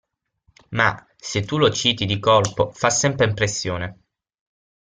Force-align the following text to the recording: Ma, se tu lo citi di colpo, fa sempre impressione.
Ma, 0.79 0.89
se 1.15 1.43
tu 1.45 1.59
lo 1.59 1.69
citi 1.69 2.05
di 2.05 2.17
colpo, 2.19 2.71
fa 2.71 2.89
sempre 2.89 3.27
impressione. 3.27 3.99